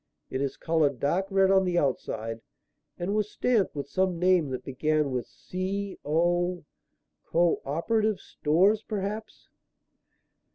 It 0.31 0.41
is 0.41 0.57
coloured 0.57 0.99
dark 0.99 1.27
red 1.29 1.51
on 1.51 1.63
the 1.63 1.77
outside 1.77 2.41
and 2.97 3.13
was 3.13 3.29
stamped 3.29 3.75
with 3.75 3.87
some 3.87 4.17
name 4.17 4.49
that 4.49 4.63
began 4.65 5.11
with 5.11 5.27
C 5.27 5.99
O 6.03 6.65
Co 7.27 7.61
operative 7.65 8.19
Stores, 8.19 8.81
perhaps." 8.81 9.47